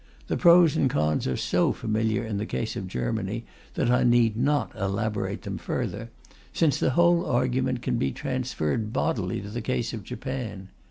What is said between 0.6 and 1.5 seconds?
and cons are